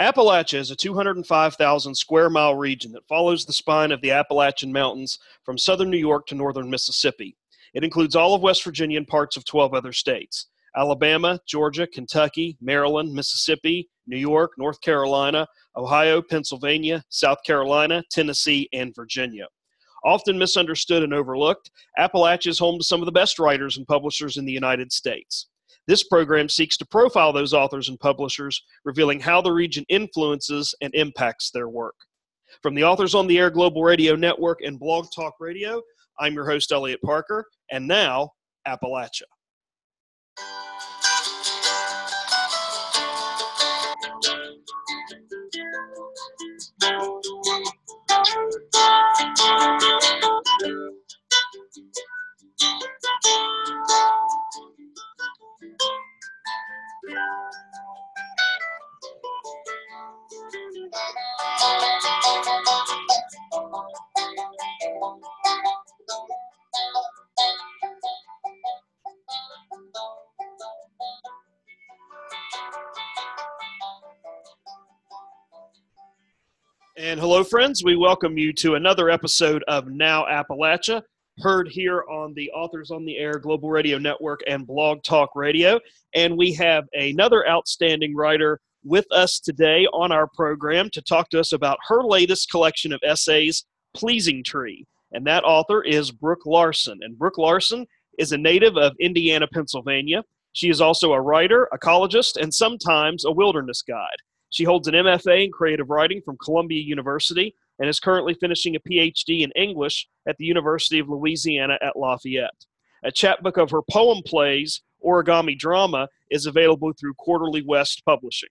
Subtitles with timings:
[0.00, 5.20] Appalachia is a 205,000 square mile region that follows the spine of the Appalachian Mountains
[5.44, 7.36] from southern New York to northern Mississippi.
[7.74, 12.56] It includes all of West Virginia and parts of 12 other states Alabama, Georgia, Kentucky,
[12.60, 15.46] Maryland, Mississippi, New York, North Carolina,
[15.76, 19.46] Ohio, Pennsylvania, South Carolina, Tennessee, and Virginia.
[20.04, 21.70] Often misunderstood and overlooked,
[22.00, 25.46] Appalachia is home to some of the best writers and publishers in the United States.
[25.86, 30.94] This program seeks to profile those authors and publishers, revealing how the region influences and
[30.94, 31.94] impacts their work.
[32.62, 35.82] From the Authors on the Air Global Radio Network and Blog Talk Radio,
[36.18, 38.30] I'm your host, Elliot Parker, and now,
[38.66, 39.22] Appalachia.
[77.44, 77.84] Friends.
[77.84, 81.02] We welcome you to another episode of Now Appalachia,
[81.40, 85.78] heard here on the Authors on the Air Global Radio Network and Blog Talk Radio.
[86.14, 91.40] And we have another outstanding writer with us today on our program to talk to
[91.40, 94.86] us about her latest collection of essays, Pleasing Tree.
[95.12, 97.00] And that author is Brooke Larson.
[97.02, 97.86] And Brooke Larson
[98.18, 100.22] is a native of Indiana, Pennsylvania.
[100.54, 104.16] She is also a writer, ecologist, and sometimes a wilderness guide.
[104.54, 108.80] She holds an MFA in creative writing from Columbia University and is currently finishing a
[108.88, 112.64] PhD in English at the University of Louisiana at Lafayette.
[113.02, 118.48] A chapbook of her poem plays, Origami Drama, is available through Quarterly West Publishing.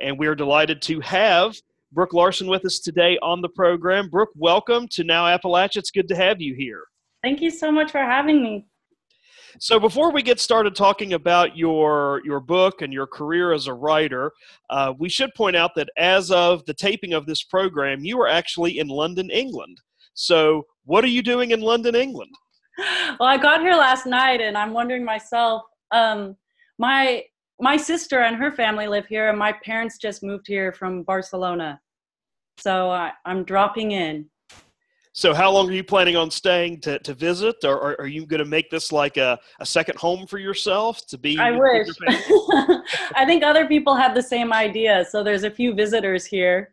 [0.00, 1.54] And we are delighted to have
[1.92, 4.08] Brooke Larson with us today on the program.
[4.08, 5.76] Brooke, welcome to Now Appalachia.
[5.76, 6.82] It's good to have you here.
[7.22, 8.66] Thank you so much for having me.
[9.60, 13.74] So before we get started talking about your your book and your career as a
[13.74, 14.32] writer,
[14.70, 18.28] uh, we should point out that as of the taping of this program, you are
[18.28, 19.78] actually in London, England.
[20.14, 22.32] So what are you doing in London, England?
[23.18, 25.62] Well, I got here last night, and I'm wondering myself.
[25.90, 26.36] Um,
[26.78, 27.24] my
[27.60, 31.80] my sister and her family live here, and my parents just moved here from Barcelona.
[32.58, 34.26] So I, I'm dropping in.
[35.12, 38.26] So, how long are you planning on staying to, to visit, or, or are you
[38.26, 41.38] going to make this like a, a second home for yourself to be?
[41.38, 41.88] I wish.
[43.14, 45.04] I think other people have the same idea.
[45.10, 46.72] So, there's a few visitors here.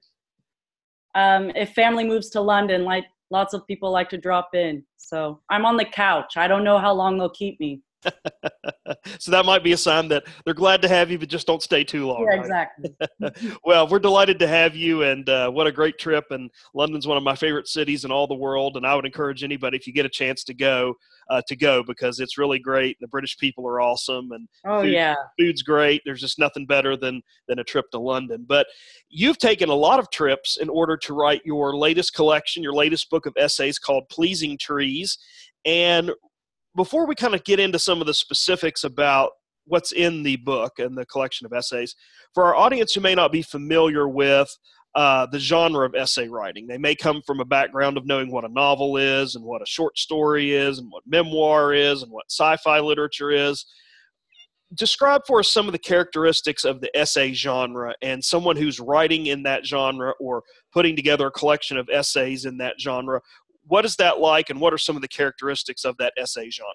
[1.15, 4.83] Um, if family moves to London, like lots of people like to drop in.
[4.97, 6.37] So, I'm on the couch.
[6.37, 7.81] I don't know how long they'll keep me.
[9.19, 11.61] so that might be a sign that they're glad to have you, but just don't
[11.61, 12.23] stay too long.
[12.23, 12.39] Yeah, right?
[12.39, 12.95] exactly.
[13.63, 16.25] well, we're delighted to have you, and uh, what a great trip!
[16.31, 19.43] And London's one of my favorite cities in all the world, and I would encourage
[19.43, 20.93] anybody if you get a chance to go,
[21.29, 22.97] uh, to go because it's really great.
[22.99, 26.01] The British people are awesome, and oh food, yeah, food's great.
[26.05, 28.45] There's just nothing better than than a trip to London.
[28.47, 28.67] But
[29.09, 33.09] you've taken a lot of trips in order to write your latest collection, your latest
[33.09, 35.17] book of essays called Pleasing Trees.
[35.65, 36.11] And
[36.75, 39.31] before we kind of get into some of the specifics about
[39.65, 41.95] what's in the book and the collection of essays,
[42.33, 44.49] for our audience who may not be familiar with
[44.95, 48.45] uh, the genre of essay writing, they may come from a background of knowing what
[48.45, 52.25] a novel is and what a short story is and what memoir is and what
[52.29, 53.65] sci fi literature is.
[54.73, 59.27] Describe for us some of the characteristics of the essay genre and someone who's writing
[59.27, 60.43] in that genre or
[60.73, 63.21] putting together a collection of essays in that genre
[63.67, 66.73] what is that like and what are some of the characteristics of that essay genre?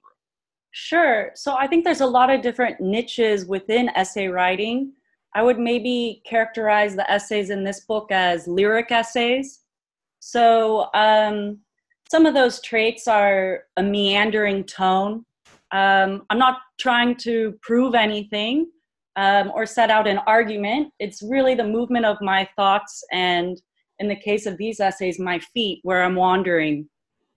[0.73, 1.33] Sure.
[1.35, 4.93] So i think there's a lot of different niches within essay writing.
[5.35, 9.61] I would maybe characterize the essays in this book as lyric essays.
[10.19, 11.59] So um,
[12.11, 15.25] some of those traits are a meandering tone.
[15.73, 18.67] Um, i'm not trying to prove anything
[19.17, 20.93] um, or set out an argument.
[20.99, 23.61] It's really the movement of my thoughts and
[24.01, 26.89] in the case of these essays, my feet, where I'm wandering.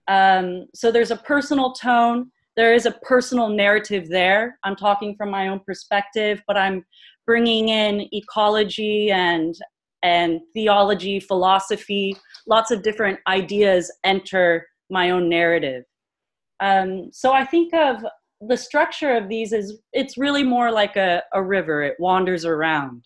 [0.07, 2.31] Um, so there's a personal tone.
[2.55, 4.57] There is a personal narrative there.
[4.63, 6.85] I'm talking from my own perspective, but I'm
[7.25, 9.55] bringing in ecology and
[10.03, 12.15] and theology, philosophy.
[12.45, 15.85] Lots of different ideas enter my own narrative.
[16.59, 18.03] Um, so I think of
[18.41, 21.83] the structure of these is it's really more like a, a river.
[21.83, 23.05] It wanders around.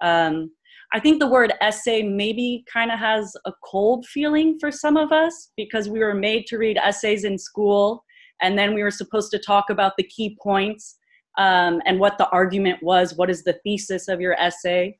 [0.00, 0.50] Um,
[0.94, 5.10] I think the word essay maybe kind of has a cold feeling for some of
[5.10, 8.04] us because we were made to read essays in school
[8.40, 10.96] and then we were supposed to talk about the key points
[11.36, 13.16] um, and what the argument was.
[13.16, 14.96] What is the thesis of your essay?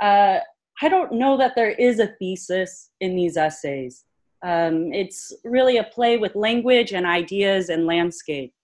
[0.00, 0.38] Uh,
[0.80, 4.04] I don't know that there is a thesis in these essays.
[4.44, 8.54] Um, it's really a play with language and ideas and landscape.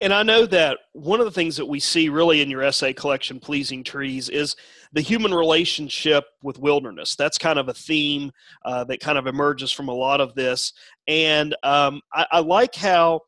[0.00, 2.92] And I know that one of the things that we see really in your essay
[2.92, 4.56] collection, Pleasing Trees, is
[4.92, 7.16] the human relationship with wilderness.
[7.16, 8.30] That's kind of a theme
[8.64, 10.72] uh, that kind of emerges from a lot of this.
[11.08, 13.20] And um, I, I, like how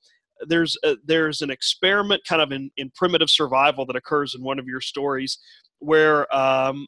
[0.46, 4.58] there's a, there's an experiment kind of in, in primitive survival that occurs in one
[4.58, 5.38] of your stories
[5.80, 6.86] where um,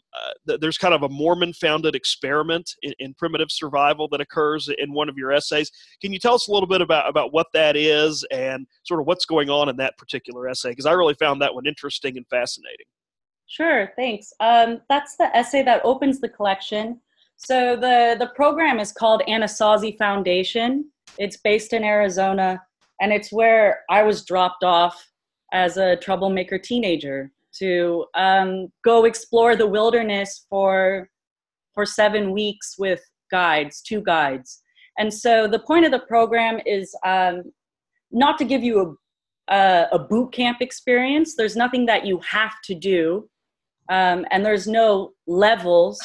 [0.49, 4.93] uh, there's kind of a Mormon founded experiment in, in, primitive survival that occurs in
[4.93, 5.71] one of your essays.
[6.03, 9.07] Can you tell us a little bit about, about what that is and sort of
[9.07, 10.71] what's going on in that particular essay?
[10.71, 12.87] Because I really found that one interesting and fascinating.
[13.47, 14.33] Sure, thanks.
[14.41, 17.01] Um, that's the essay that opens the collection.
[17.37, 20.91] So the, the program is called Anasazi Foundation.
[21.19, 22.63] It's based in Arizona,
[23.01, 25.11] and it's where I was dropped off
[25.53, 31.09] as a troublemaker teenager to um, go explore the wilderness for
[31.75, 33.01] for seven weeks with
[33.31, 34.63] guides, two guides.
[34.99, 37.45] And so the point of the program is um,
[38.11, 38.99] not to give you
[39.49, 41.37] a, a, a, boot camp experience.
[41.37, 43.31] There's nothing that you have to do,
[43.89, 46.03] um, and there's no levels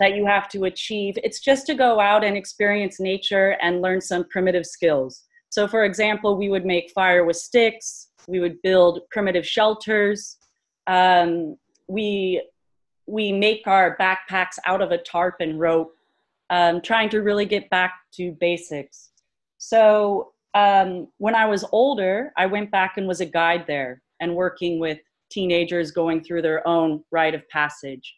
[0.00, 1.18] that you have to achieve.
[1.22, 5.25] It's just to go out and experience nature and learn some primitive skills.
[5.50, 10.36] So, for example, we would make fire with sticks, we would build primitive shelters,
[10.86, 11.56] um,
[11.88, 12.42] we
[13.06, 15.94] we make our backpacks out of a tarp and rope,
[16.50, 19.10] um, trying to really get back to basics.
[19.58, 24.34] So um, when I was older, I went back and was a guide there and
[24.34, 24.98] working with
[25.30, 28.16] teenagers going through their own rite of passage.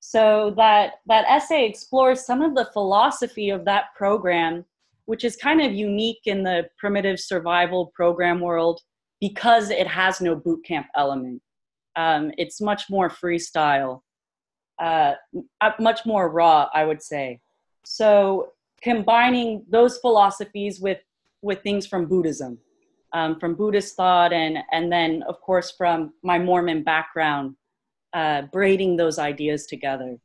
[0.00, 4.64] So that that essay explores some of the philosophy of that program,
[5.06, 8.80] which is kind of unique in the primitive survival program world
[9.20, 11.40] because it has no boot camp element.
[11.96, 14.00] Um, it's much more freestyle,
[14.80, 15.14] uh,
[15.78, 17.40] much more raw, I would say.
[17.84, 18.52] So
[18.82, 20.98] combining those philosophies with
[21.42, 22.56] with things from Buddhism,
[23.12, 27.56] um, from Buddhist thought, and and then of course from my Mormon background,
[28.12, 30.16] uh, braiding those ideas together.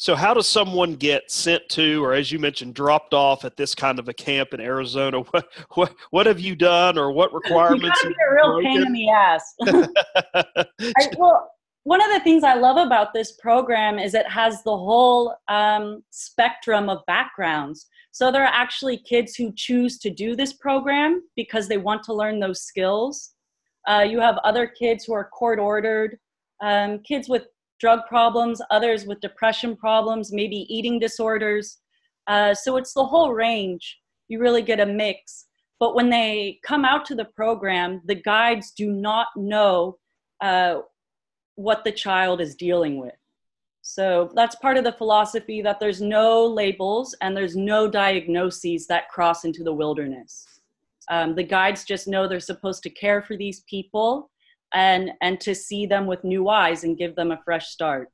[0.00, 3.74] So, how does someone get sent to, or as you mentioned, dropped off at this
[3.74, 5.22] kind of a camp in Arizona?
[5.32, 8.00] What what what have you done, or what requirements?
[8.04, 9.54] You a real pain in the ass.
[9.66, 11.50] I, well,
[11.82, 16.04] one of the things I love about this program is it has the whole um,
[16.10, 17.86] spectrum of backgrounds.
[18.12, 22.14] So there are actually kids who choose to do this program because they want to
[22.14, 23.32] learn those skills.
[23.88, 26.18] Uh, you have other kids who are court ordered,
[26.62, 27.46] um, kids with
[27.78, 31.78] drug problems, others with depression problems, maybe eating disorders.
[32.26, 33.98] Uh, so it's the whole range.
[34.28, 35.46] You really get a mix.
[35.80, 39.98] But when they come out to the program, the guides do not know
[40.40, 40.80] uh,
[41.54, 43.14] what the child is dealing with.
[43.82, 49.08] So that's part of the philosophy that there's no labels and there's no diagnoses that
[49.08, 50.44] cross into the wilderness.
[51.10, 54.30] Um, the guides just know they're supposed to care for these people
[54.74, 58.08] and and to see them with new eyes and give them a fresh start.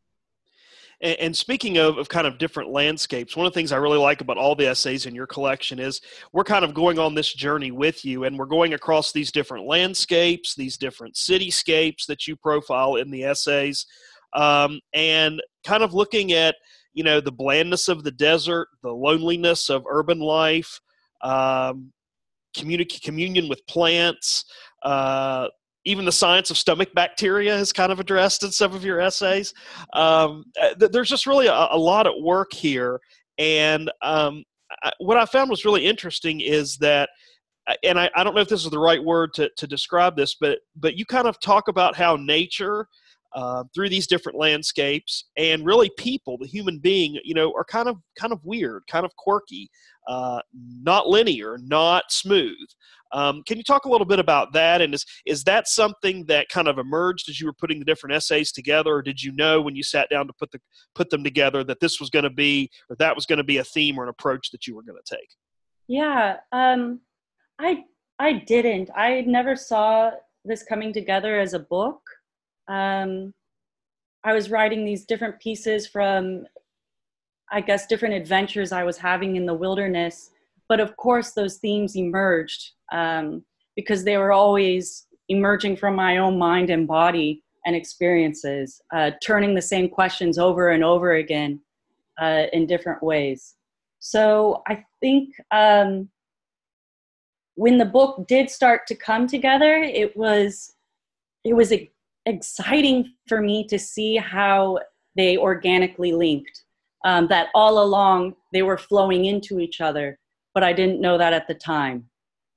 [1.01, 4.23] And, speaking of, of kind of different landscapes, one of the things I really like
[4.23, 6.01] about all the essays in your collection is
[6.33, 9.67] we're kind of going on this journey with you, and we're going across these different
[9.67, 13.87] landscapes, these different cityscapes that you profile in the essays,
[14.35, 16.55] um, and kind of looking at
[16.95, 20.81] you know the blandness of the desert, the loneliness of urban life,
[21.23, 21.93] um,
[22.57, 24.45] communi- communion with plants,
[24.85, 25.49] uh,
[25.85, 29.53] even the science of stomach bacteria is kind of addressed in some of your essays.
[29.93, 33.01] Um, uh, there's just really a, a, lot at work here.
[33.39, 34.45] And um,
[34.83, 37.11] I, what I found was really interesting is that,
[37.67, 40.17] uh, and I, I, don't know if this is the right word to, to describe
[40.17, 42.87] this, but, but you kind of talk about how nature
[43.35, 47.89] uh, through these different landscapes and really people the human being you know are kind
[47.89, 49.69] of kind of weird kind of quirky
[50.07, 50.41] uh,
[50.83, 52.57] not linear not smooth.
[53.13, 54.81] Um, can you talk a little bit about that?
[54.83, 58.15] And is is that something that kind of emerged as you were putting the different
[58.15, 60.61] essays together or did you know when you sat down to put the
[60.95, 63.59] put them together that this was going to be or that was going to be
[63.59, 65.29] a theme or an approach that you were going to take?
[65.89, 67.01] Yeah um,
[67.59, 67.85] i
[68.19, 68.91] i didn't.
[68.95, 70.11] I never saw
[70.45, 72.03] this coming together as a book
[72.69, 73.33] um,
[74.25, 76.47] I was writing these different pieces from,
[77.53, 80.31] I guess, different adventures I was having in the wilderness.
[80.69, 83.45] But of course, those themes emerged um,
[83.77, 89.55] because they were always emerging from my own mind and body and experiences, uh, turning
[89.55, 91.61] the same questions over and over again
[92.21, 93.55] uh, in different ways.
[93.99, 96.09] So I think um,
[97.55, 100.75] when the book did start to come together, it was
[101.45, 101.91] it was a
[102.27, 104.79] exciting for me to see how
[105.17, 106.65] they organically linked,
[107.05, 110.19] um, that all along they were flowing into each other,
[110.55, 112.09] but I didn't know that at the time.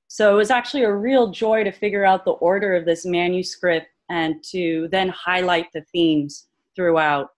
[0.08, 3.88] So it was actually a real joy to figure out the order of this manuscript
[4.10, 7.30] and to then highlight the themes throughout.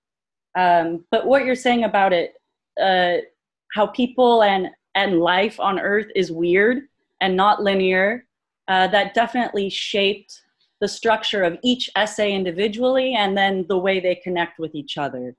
[0.56, 2.34] Um, but what you're saying about it,
[2.82, 3.26] uh,
[3.74, 6.84] how people and and life on Earth is weird
[7.22, 8.26] and not linear,
[8.68, 10.42] uh, that definitely shaped
[10.80, 15.36] the structure of each essay individually and then the way they connect with each other.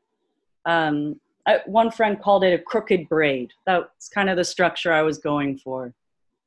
[0.66, 3.50] Um, I, one friend called it a crooked braid.
[3.66, 5.94] That's kind of the structure I was going for.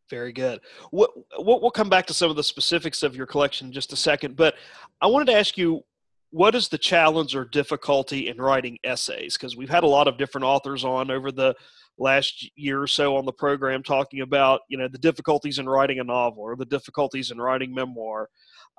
[0.09, 0.59] Very good.
[0.91, 3.93] What, what, we'll come back to some of the specifics of your collection in just
[3.93, 4.55] a second, but
[5.01, 5.81] I wanted to ask you
[6.29, 9.37] what is the challenge or difficulty in writing essays?
[9.37, 11.55] Because we've had a lot of different authors on over the
[11.99, 15.99] last year or so on the program talking about you know the difficulties in writing
[15.99, 18.29] a novel or the difficulties in writing memoir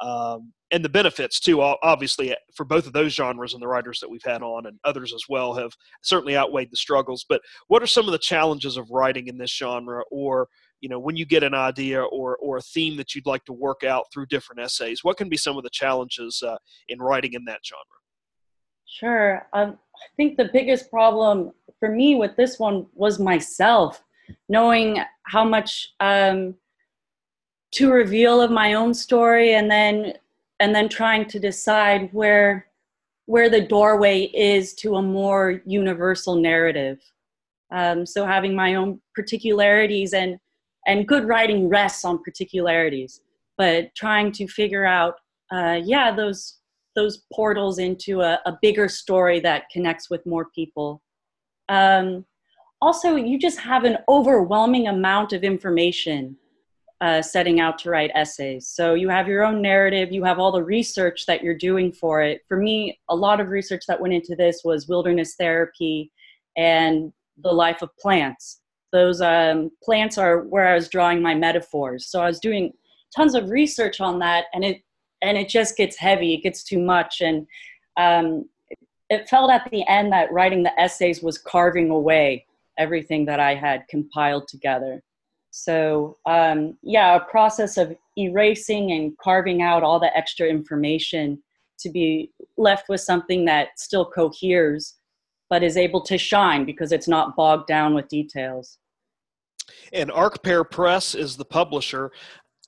[0.00, 4.10] um, and the benefits too obviously for both of those genres and the writers that
[4.10, 5.72] we've had on and others as well have
[6.02, 7.24] certainly outweighed the struggles.
[7.28, 10.02] But what are some of the challenges of writing in this genre?
[10.10, 10.48] Or
[10.80, 13.52] you know when you get an idea or or a theme that you'd like to
[13.52, 16.56] work out through different essays what can be some of the challenges uh,
[16.88, 17.84] in writing in that genre?
[18.86, 19.46] Sure.
[19.54, 24.02] Um, i think the biggest problem for me with this one was myself
[24.48, 26.54] knowing how much um,
[27.74, 30.14] to reveal of my own story and then
[30.60, 32.66] and then trying to decide where
[33.26, 36.98] where the doorway is to a more universal narrative.
[37.70, 40.38] Um, so having my own particularities and
[40.86, 43.20] and good writing rests on particularities
[43.56, 45.16] but trying to figure out
[45.52, 46.58] uh, yeah those
[46.94, 51.02] those portals into a, a, bigger story that connects with more people.
[51.68, 52.24] Um,
[52.80, 56.36] also you just have an overwhelming amount of information
[57.04, 58.66] uh, setting out to write essays.
[58.66, 62.22] So you have your own narrative, you have all the research that you're doing for
[62.22, 62.40] it.
[62.48, 66.10] For me, a lot of research that went into this was wilderness therapy
[66.56, 68.62] and the life of plants.
[68.90, 72.06] Those um, plants are where I was drawing my metaphors.
[72.06, 72.72] So I was doing
[73.14, 74.80] tons of research on that, and it
[75.20, 76.32] and it just gets heavy.
[76.32, 77.46] It gets too much, and
[77.98, 78.48] um,
[79.10, 82.46] it felt at the end that writing the essays was carving away
[82.78, 85.02] everything that I had compiled together.
[85.56, 91.40] So, um, yeah, a process of erasing and carving out all the extra information
[91.78, 94.96] to be left with something that still coheres
[95.48, 98.78] but is able to shine because it's not bogged down with details.
[99.92, 102.10] And Arcpair Press is the publisher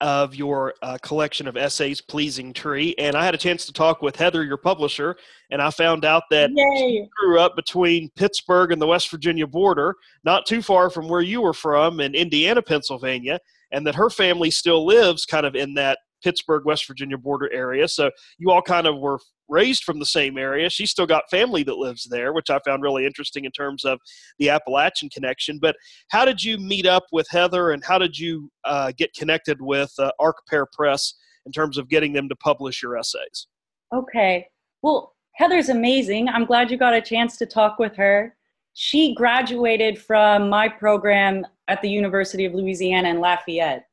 [0.01, 2.95] of your uh, collection of essays, Pleasing Tree.
[2.99, 5.17] And I had a chance to talk with Heather, your publisher,
[5.51, 6.77] and I found out that Yay.
[6.77, 11.23] she grew up between Pittsburgh and the West Virginia border, not too far from where
[11.23, 13.39] you were from in Indiana, Pennsylvania,
[13.73, 17.89] and that her family still lives kind of in that Pittsburgh, West Virginia border area.
[17.89, 20.69] So you all kind of were raised from the same area.
[20.71, 24.01] She's still got family that lives there, which I found really interesting in terms of
[24.39, 25.59] the Appalachian connection.
[25.61, 25.77] But
[26.11, 29.93] how did you meet up with Heather and how did you uh, get connected with
[29.99, 33.47] uh, Arcpair Press in terms of getting them to publish your essays?
[33.95, 34.49] Okay.
[34.83, 36.29] Well, Heather's amazing.
[36.29, 38.35] I'm glad you got a chance to talk with her.
[38.75, 43.87] She graduated from my program at the University of Louisiana in Lafayette.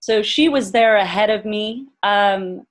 [0.00, 1.88] So she was there ahead of me.
[2.02, 2.66] Um,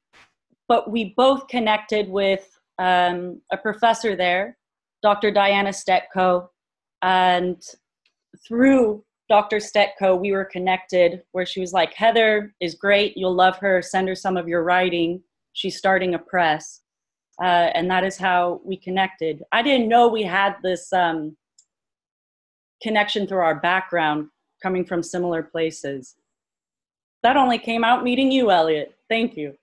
[0.68, 2.48] but we both connected with
[2.80, 4.58] um, a professor there,
[5.02, 5.32] Dr.
[5.32, 6.48] Dayana Stetco,
[7.02, 7.62] and
[8.48, 9.58] through Dr.
[9.58, 13.18] Stetco, we were connected where she was like, Heather is great.
[13.18, 13.82] You'll love her.
[13.82, 15.22] Send her some of your writing.
[15.54, 16.82] She's starting a press.
[17.42, 19.44] Uh, and that is how we connected.
[19.52, 21.36] I didn't know we had this um,
[22.82, 24.30] connection through our background
[24.62, 26.16] coming from similar places.
[27.24, 28.96] That only came out meeting you, Elliot.
[29.10, 29.58] Thank you.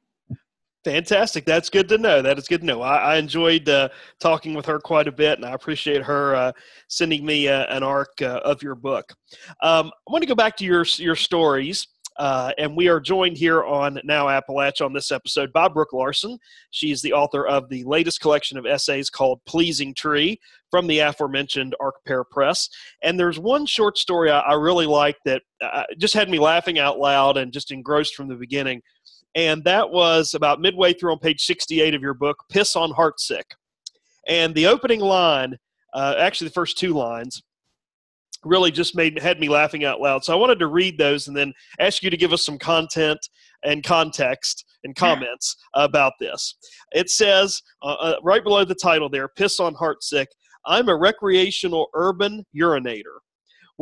[0.84, 1.44] Fantastic.
[1.44, 2.22] That's good to know.
[2.22, 2.82] That is good to know.
[2.82, 6.52] I, I enjoyed uh, talking with her quite a bit, and I appreciate her uh,
[6.88, 9.12] sending me uh, an arc uh, of your book.
[9.62, 11.86] Um, I want to go back to your your stories.
[12.18, 16.38] Uh, and we are joined here on Now Appalachia on this episode by Brooke Larson.
[16.70, 20.38] She is the author of the latest collection of essays called Pleasing Tree
[20.70, 22.68] from the aforementioned Arcpair Press.
[23.02, 26.78] And there's one short story I, I really like that uh, just had me laughing
[26.78, 28.82] out loud and just engrossed from the beginning
[29.34, 33.44] and that was about midway through on page 68 of your book, Piss on Heartsick.
[34.28, 35.56] And the opening line,
[35.94, 37.42] uh, actually the first two lines,
[38.44, 40.24] really just made had me laughing out loud.
[40.24, 43.18] So I wanted to read those and then ask you to give us some content
[43.64, 46.56] and context and comments about this.
[46.92, 50.26] It says uh, uh, right below the title there, "Piss on Heartsick."
[50.66, 53.18] I'm a recreational urban urinator.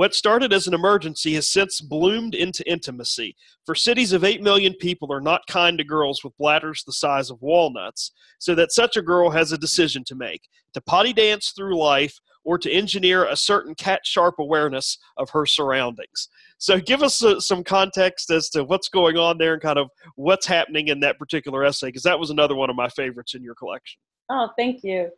[0.01, 3.37] What started as an emergency has since bloomed into intimacy.
[3.67, 7.29] For cities of 8 million people are not kind to girls with bladders the size
[7.29, 11.53] of walnuts, so that such a girl has a decision to make to potty dance
[11.55, 16.31] through life or to engineer a certain cat sharp awareness of her surroundings.
[16.57, 19.91] So, give us uh, some context as to what's going on there and kind of
[20.17, 23.43] what's happening in that particular essay, because that was another one of my favorites in
[23.43, 24.01] your collection.
[24.31, 25.11] Oh, thank you.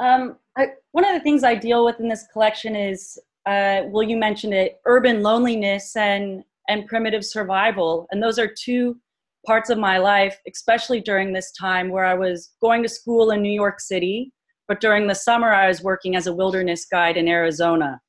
[0.00, 3.18] Um, I, one of the things I deal with in this collection is,
[3.48, 8.98] uh, well, you mentioned it, urban loneliness and and primitive survival, and those are two
[9.46, 13.40] parts of my life, especially during this time where I was going to school in
[13.40, 14.34] New York City,
[14.66, 18.02] but during the summer I was working as a wilderness guide in Arizona.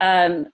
[0.00, 0.46] Um,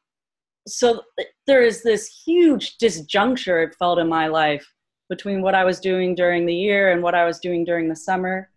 [0.66, 1.02] so
[1.47, 4.66] there is this huge disjuncture it felt in my life
[5.09, 7.97] between what I was doing during the year and what I was doing during the
[7.97, 8.50] summer,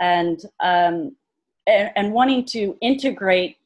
[0.00, 1.16] and um,
[1.66, 3.57] and, and wanting to integrate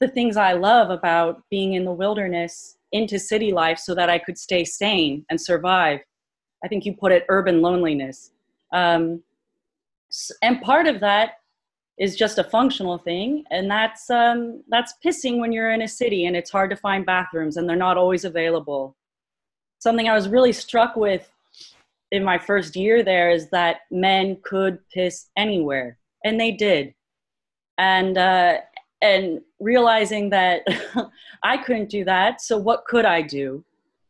[0.00, 4.18] the things I love about being in the wilderness into city life so that I
[4.18, 6.00] could stay sane and survive.
[6.64, 8.30] I think you put it urban loneliness.
[8.72, 9.22] Um,
[10.42, 11.38] and part of that
[11.98, 16.26] is just a functional thing, and that's um, that's pissing when you're in a city
[16.26, 18.96] and it's hard to find bathrooms and they're not always available.
[19.78, 21.30] Something I was really struck with
[22.10, 26.94] in my first year there is that men could piss anywhere and they did
[27.78, 28.58] and uh,
[29.04, 30.62] and realizing that
[31.42, 33.64] i couldn't do that so what could i do?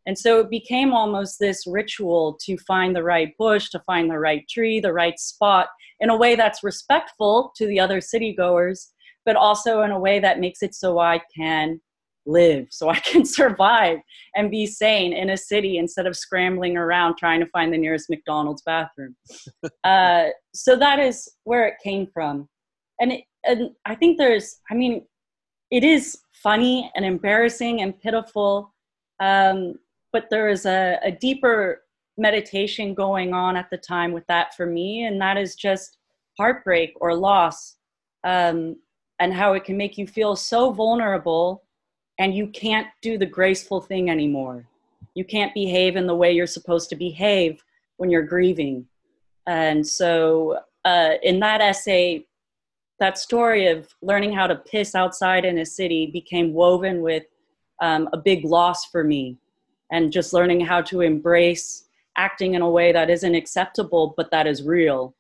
[0.06, 4.18] And so it became almost this ritual to find the right bush to find the
[4.18, 5.68] right tree the right spot
[6.00, 8.92] in a way that's respectful to the other city goers
[9.24, 11.80] but also in a way that makes it so i can
[12.26, 13.98] live so i can survive
[14.36, 18.10] and be sane in a city instead of scrambling around trying to find the nearest
[18.10, 19.16] mcdonald's bathroom.
[19.84, 22.48] Uh, so that is where it came from.
[23.00, 25.04] And it, and I think there's, I mean,
[25.70, 28.72] it is funny and embarrassing and pitiful,
[29.20, 29.78] um,
[30.12, 31.82] but there is a, a deeper
[32.16, 35.98] meditation going on at the time with that for me, and that is just
[36.38, 37.76] heartbreak or loss,
[38.24, 38.76] um,
[39.18, 41.62] and how it can make you feel so vulnerable,
[42.18, 44.66] and you can't do the graceful thing anymore.
[45.14, 47.62] You can't behave in the way you're supposed to behave
[47.96, 48.86] when you're grieving,
[49.46, 52.26] and so uh, in that essay,
[53.00, 57.24] that story of learning how to piss outside in a city became woven with
[57.80, 59.36] um, a big loss for me
[59.90, 61.84] and just learning how to embrace
[62.16, 65.14] acting in a way that isn't acceptable but that is real.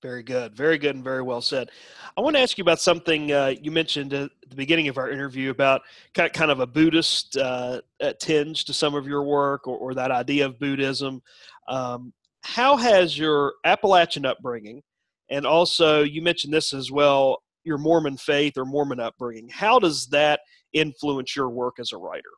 [0.00, 0.56] Very good.
[0.56, 1.70] Very good and very well said.
[2.16, 5.10] I want to ask you about something uh, you mentioned at the beginning of our
[5.10, 7.80] interview about kind of a buddhist uh,
[8.18, 11.22] tinge to some of your work or, or that idea of buddhism.
[11.68, 14.82] Um, how has your appalachian upbringing
[15.30, 19.48] and also, you mentioned this as well your Mormon faith or Mormon upbringing.
[19.48, 20.40] How does that
[20.72, 22.30] influence your work as a writer?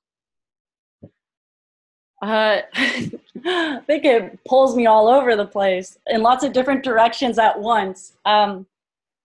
[2.23, 3.11] Uh, I
[3.87, 8.15] think it pulls me all over the place in lots of different directions at once,
[8.25, 8.67] um,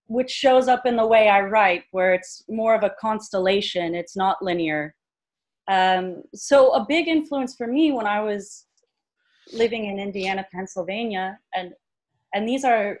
[0.06, 4.16] which shows up in the way I write, where it's more of a constellation, it's
[4.16, 4.94] not linear.
[5.68, 8.66] Um, so, a big influence for me when I was
[9.52, 11.72] living in Indiana, Pennsylvania, and
[12.34, 12.98] and these are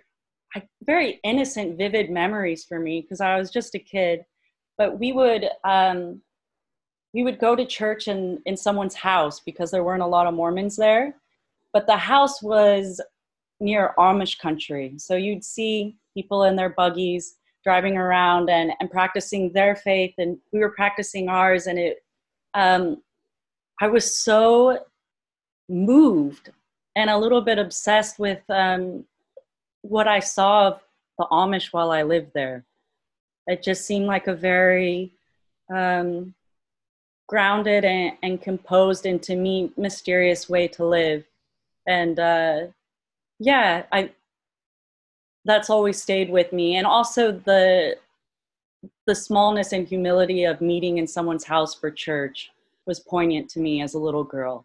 [0.82, 4.24] very innocent, vivid memories for me because I was just a kid.
[4.78, 6.22] But we would um,
[7.12, 10.34] we would go to church in in someone's house because there weren't a lot of
[10.34, 11.16] Mormons there.
[11.72, 13.00] But the house was
[13.60, 19.52] near Amish country, so you'd see people in their buggies driving around and, and practicing
[19.52, 21.66] their faith, and we were practicing ours.
[21.66, 21.98] And it,
[22.54, 23.02] um,
[23.80, 24.78] I was so
[25.68, 26.50] moved
[26.96, 29.04] and a little bit obsessed with um,
[29.82, 30.80] what I saw of
[31.18, 32.64] the Amish while I lived there.
[33.46, 35.12] It just seemed like a very
[35.72, 36.34] um,
[37.26, 41.24] grounded and, and, composed and to me mysterious way to live.
[41.86, 42.66] And uh,
[43.38, 44.10] yeah, I
[45.44, 46.76] that's always stayed with me.
[46.76, 47.96] And also the
[49.06, 52.50] the smallness and humility of meeting in someone's house for church
[52.86, 54.64] was poignant to me as a little girl.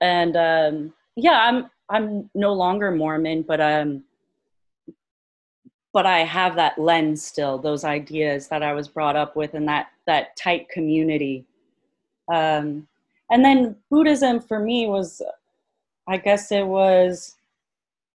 [0.00, 4.04] And um, yeah, I'm I'm no longer Mormon, but um,
[5.92, 9.66] but I have that lens still, those ideas that I was brought up with, and
[9.68, 11.44] that that tight community.
[12.32, 12.86] Um,
[13.30, 15.22] and then Buddhism for me was,
[16.08, 17.36] I guess it was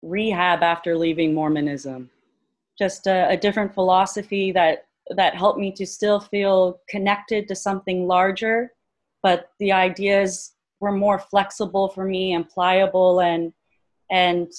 [0.01, 2.09] rehab after leaving Mormonism,
[2.77, 8.07] just a, a different philosophy that that helped me to still feel connected to something
[8.07, 8.71] larger,
[9.21, 10.52] but the ideas
[10.83, 13.53] were more flexible for me and pliable and
[14.11, 14.51] and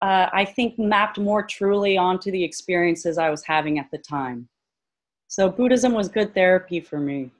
[0.00, 4.48] uh, I think mapped more truly onto the experiences I was having at the time.
[5.26, 7.32] So Buddhism was good therapy for me.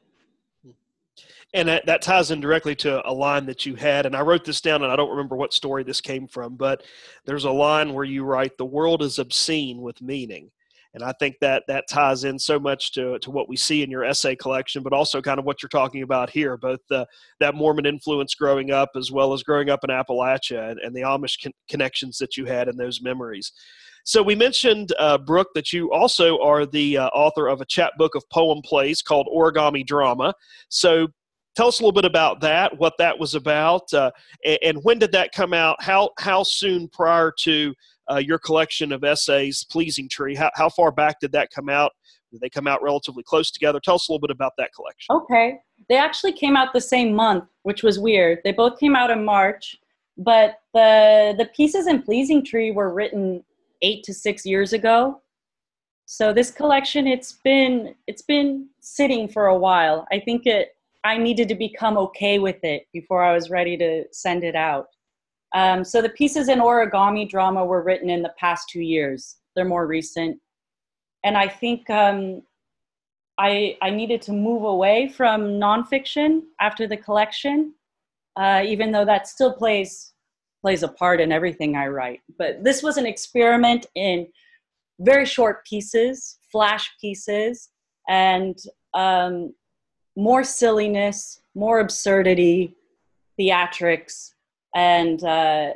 [1.54, 4.04] And that, that ties in directly to a line that you had.
[4.04, 6.83] And I wrote this down, and I don't remember what story this came from, but
[7.24, 10.50] there's a line where you write, The world is obscene with meaning
[10.94, 13.90] and I think that that ties in so much to, to what we see in
[13.90, 17.07] your essay collection, but also kind of what you're talking about here, both the,
[17.40, 21.03] that Mormon influence growing up as well as growing up in Appalachia and, and the
[21.03, 23.53] Amish con- connections that you had in those memories.
[24.05, 28.14] So we mentioned, uh, Brooke, that you also are the uh, author of a chapbook
[28.14, 30.33] of poem plays called Origami Drama.
[30.70, 31.09] So
[31.59, 34.11] tell us a little bit about that, what that was about, uh,
[34.46, 35.83] and, and, when did that come out?
[35.83, 37.74] How how soon prior to
[38.10, 40.34] uh, your collection of essays, Pleasing Tree.
[40.34, 41.92] How, how far back did that come out?
[42.30, 43.80] Did they come out relatively close together?
[43.80, 45.14] Tell us a little bit about that collection.
[45.14, 45.58] Okay.
[45.88, 48.40] They actually came out the same month, which was weird.
[48.44, 49.76] They both came out in March,
[50.18, 53.44] but the the pieces in Pleasing Tree were written
[53.80, 55.22] eight to six years ago.
[56.04, 60.06] So this collection, it's been it's been sitting for a while.
[60.12, 64.04] I think it I needed to become okay with it before I was ready to
[64.12, 64.88] send it out.
[65.54, 69.37] Um, so the pieces in origami drama were written in the past two years.
[69.54, 70.38] They're more recent.
[71.24, 72.42] And I think um,
[73.38, 77.74] I, I needed to move away from nonfiction after the collection,
[78.37, 80.12] uh, even though that still plays,
[80.61, 82.20] plays a part in everything I write.
[82.38, 84.28] But this was an experiment in
[85.00, 87.70] very short pieces, flash pieces,
[88.08, 88.58] and
[88.94, 89.54] um,
[90.16, 92.74] more silliness, more absurdity,
[93.38, 94.32] theatrics,
[94.78, 95.72] and uh,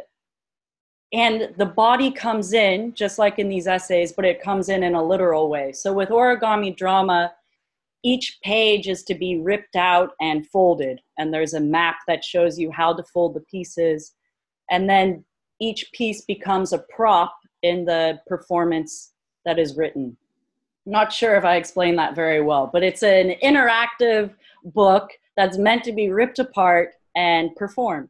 [1.13, 4.95] and the body comes in just like in these essays but it comes in in
[4.95, 5.73] a literal way.
[5.73, 7.33] So with origami drama
[8.05, 11.01] each page is to be ripped out and folded.
[11.19, 14.15] And there's a map that shows you how to fold the pieces.
[14.73, 15.25] And then
[15.61, 19.13] each piece becomes a prop in the performance
[19.45, 20.17] that is written.
[20.85, 24.35] Not sure if i explained that very well but it's an interactive
[24.65, 28.09] book that's meant to be ripped apart and performed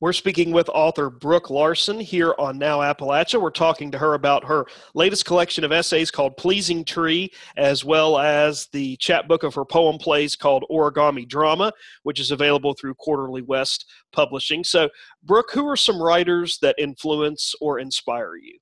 [0.00, 3.40] we're speaking with author Brooke Larson here on Now Appalachia.
[3.40, 8.18] We're talking to her about her latest collection of essays called Pleasing Tree, as well
[8.18, 11.72] as the chapbook of her poem plays called Origami Drama,
[12.04, 14.62] which is available through Quarterly West Publishing.
[14.62, 14.88] So,
[15.24, 18.58] Brooke, who are some writers that influence or inspire you?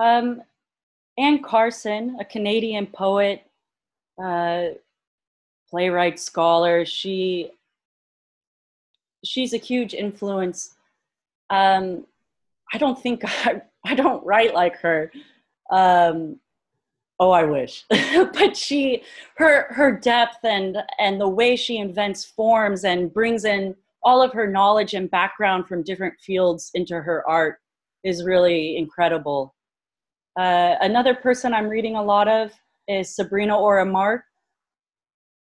[0.00, 0.42] Um,
[1.18, 3.44] Anne Carson, a Canadian poet,
[4.22, 4.68] uh,
[5.68, 6.86] playwright, scholar.
[6.86, 7.50] She
[9.24, 10.76] she's a huge influence.
[11.50, 12.06] Um,
[12.72, 15.12] I don't think I, I don't write like her.
[15.70, 16.38] Um,
[17.18, 17.84] oh, I wish.
[17.90, 19.02] but she,
[19.36, 24.32] her, her depth and and the way she invents forms and brings in all of
[24.32, 27.58] her knowledge and background from different fields into her art
[28.02, 29.54] is really incredible.
[30.38, 32.52] Uh, another person I'm reading a lot of
[32.88, 34.22] is Sabrina Orah Mark.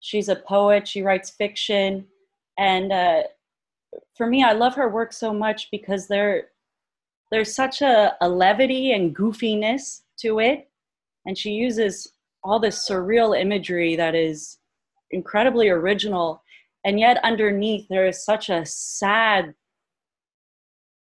[0.01, 0.87] She's a poet.
[0.87, 2.07] She writes fiction,
[2.57, 3.21] and uh,
[4.15, 6.49] for me, I love her work so much because there,
[7.31, 10.69] there's such a, a levity and goofiness to it.
[11.25, 14.57] And she uses all this surreal imagery that is
[15.11, 16.41] incredibly original.
[16.83, 19.53] And yet, underneath, there is such a sad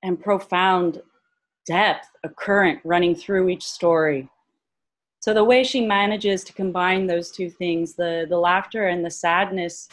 [0.02, 1.00] and profound
[1.66, 4.28] depth, a current running through each story.
[5.22, 9.11] So, the way she manages to combine those two things, the, the laughter and the
[9.11, 9.88] sadness,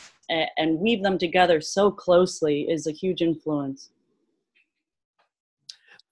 [0.57, 3.91] and weave them together so closely is a huge influence.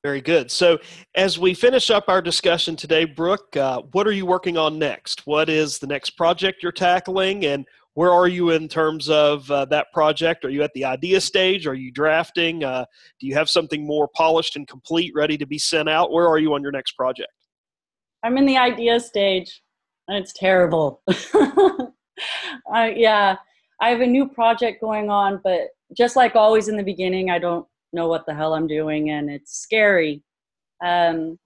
[0.03, 0.51] Very good.
[0.51, 0.77] So,
[1.15, 5.25] as we finish up our discussion today, Brooke, uh, what are you working on next?
[5.25, 9.65] What is the next project you're tackling, and where are you in terms of uh,
[9.65, 10.45] that project?
[10.45, 11.65] Are you at the idea stage?
[11.65, 12.63] Are you drafting?
[12.63, 12.85] Uh,
[13.19, 16.11] do you have something more polished and complete, ready to be sent out?
[16.11, 17.31] Where are you on your next project?
[18.27, 19.63] I'm in the idea stage,
[20.09, 21.01] and it's terrible.
[22.73, 23.37] yeah,
[23.79, 27.39] I have a new project going on, but just like always in the beginning, I
[27.39, 30.23] don't know what the hell I'm doing, and it's scary.
[30.83, 31.39] Um,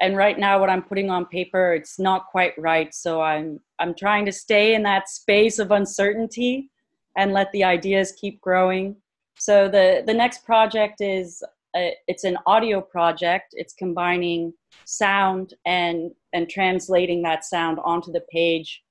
[0.00, 2.94] and right now, what I'm putting on paper, it's not quite right.
[2.94, 6.70] So I'm I'm trying to stay in that space of uncertainty
[7.16, 8.94] and let the ideas keep growing.
[9.38, 11.42] So the the next project is
[11.74, 13.48] it's an audio project.
[13.52, 14.52] It's combining
[14.84, 18.82] sound and and translating that sound onto the page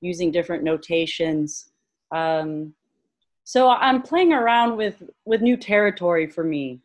[0.00, 1.72] using different notations
[2.12, 2.74] um,
[3.44, 6.80] so I'm playing around with with new territory for me.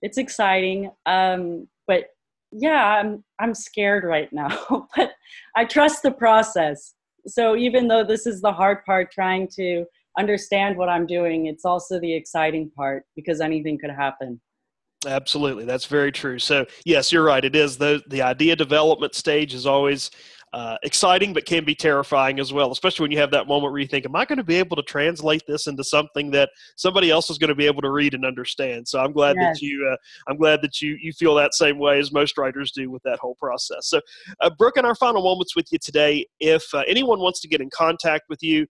[0.00, 2.10] It's exciting, um, but
[2.52, 5.12] yeah, I'm I'm scared right now, but
[5.54, 6.94] I trust the process.
[7.26, 9.84] So even though this is the hard part, trying to
[10.18, 14.40] understand what I'm doing, it's also the exciting part because anything could happen.
[15.06, 16.38] Absolutely, that's very true.
[16.38, 17.44] So yes, you're right.
[17.44, 20.10] It is the the idea development stage is always
[20.52, 23.80] uh, exciting, but can be terrifying as well, especially when you have that moment where
[23.80, 27.10] you think, Am I going to be able to translate this into something that somebody
[27.10, 28.88] else is going to be able to read and understand?
[28.88, 29.58] So I'm glad yes.
[29.58, 29.96] that you, uh,
[30.28, 33.18] I'm glad that you, you feel that same way as most writers do with that
[33.18, 33.88] whole process.
[33.88, 34.00] So,
[34.40, 37.60] uh, Brooke, in our final moments with you today, if uh, anyone wants to get
[37.60, 38.66] in contact with you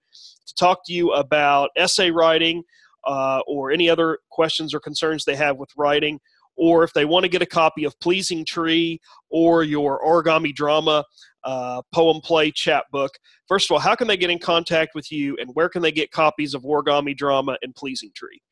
[0.47, 2.65] to talk to you about essay writing,
[3.07, 6.19] uh, or any other questions or concerns they have with writing,
[6.57, 11.05] or if they want to get a copy of Pleasing Tree or your origami drama
[11.45, 13.13] uh, poem play chapbook,
[13.47, 15.93] first of all, how can they get in contact with you and where can they
[15.93, 18.43] get copies of origami drama and Pleasing Tree?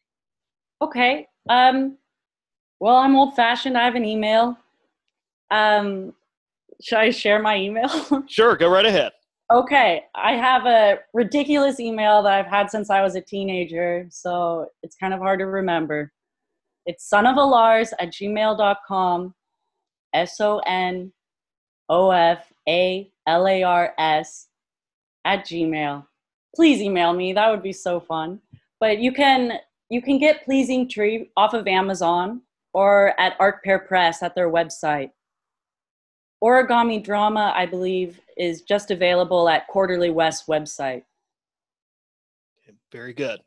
[0.81, 1.27] Okay.
[1.49, 1.99] Um,
[2.81, 3.77] well, I'm old fashioned.
[3.77, 4.57] I have an email.
[5.51, 6.15] Um,
[6.83, 7.89] should I share my email?
[8.29, 9.13] sure, go right ahead.
[9.53, 14.67] Okay, I have a ridiculous email that I've had since I was a teenager, so
[14.83, 16.13] it's kind of hard to remember.
[16.85, 19.35] It's sonofalars at gmail.com,
[20.13, 21.13] S O N
[21.89, 24.49] O F A L A R S
[25.25, 26.05] at gmail.
[26.53, 28.41] Please email me, that would be so fun.
[28.81, 32.43] But you can you can get Pleasing Tree off of Amazon
[32.75, 35.11] or at Art Pear Press at their website.
[36.43, 41.03] Origami Drama, I believe, is just available at Quarterly West website.
[42.93, 43.41] Very good.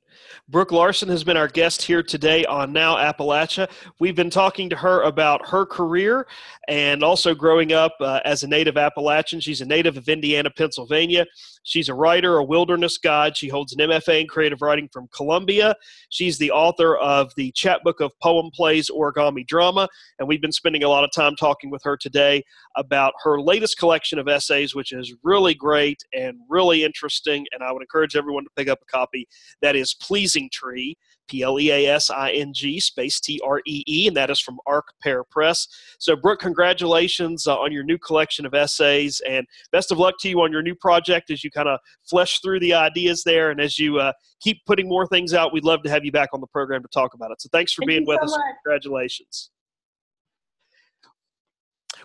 [0.47, 3.69] Brooke Larson has been our guest here today on Now Appalachia.
[3.99, 6.27] We've been talking to her about her career
[6.67, 9.39] and also growing up uh, as a native Appalachian.
[9.39, 11.25] She's a native of Indiana, Pennsylvania.
[11.63, 13.37] She's a writer, a wilderness guide.
[13.37, 15.75] She holds an MFA in creative writing from Columbia.
[16.09, 20.83] She's the author of the chapbook of poem plays, origami drama, and we've been spending
[20.83, 22.43] a lot of time talking with her today
[22.75, 27.45] about her latest collection of essays, which is really great and really interesting.
[27.51, 29.27] And I would encourage everyone to pick up a copy.
[29.61, 33.61] That is Pleasing Tree, P L E A S I N G, space T R
[33.67, 35.67] E E, and that is from Arc Pear Press.
[35.99, 40.29] So, Brooke, congratulations uh, on your new collection of essays, and best of luck to
[40.29, 43.51] you on your new project as you kind of flesh through the ideas there.
[43.51, 46.29] And as you uh, keep putting more things out, we'd love to have you back
[46.33, 47.39] on the program to talk about it.
[47.39, 48.31] So, thanks for Thank being with so us.
[48.31, 48.41] Much.
[48.65, 49.51] Congratulations.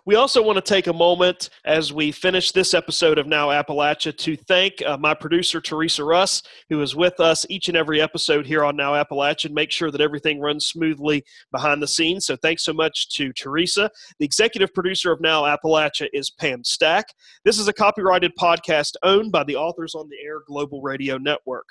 [0.07, 4.15] We also want to take a moment as we finish this episode of Now Appalachia
[4.15, 8.45] to thank uh, my producer, Teresa Russ, who is with us each and every episode
[8.45, 12.27] here on Now Appalachia and make sure that everything runs smoothly behind the scenes.
[12.27, 13.91] So thanks so much to Teresa.
[14.19, 17.07] The executive producer of Now Appalachia is Pam Stack.
[17.47, 21.69] This is a copyrighted podcast owned by the Authors on the Air Global Radio Network.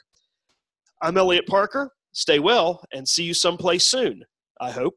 [1.04, 1.92] I'm Elliot Parker.
[2.14, 4.24] Stay well and see you someplace soon,
[4.60, 4.96] I hope.